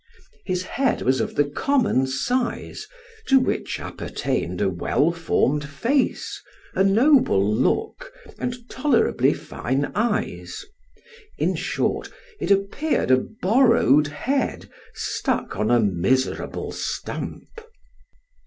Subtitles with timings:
[0.47, 2.87] His head was of the common size,
[3.27, 6.41] to which appertained a well formed face,
[6.73, 10.65] a noble look, and tolerably fine eyes;
[11.37, 12.09] in short,
[12.39, 17.61] it appeared a borrowed head, stuck on a miserable stump.